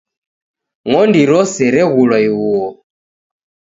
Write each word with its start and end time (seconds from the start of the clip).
Ngondi 0.87 1.21
rose 1.31 1.63
reghulwa 1.73 2.17
ighuo 2.27 2.67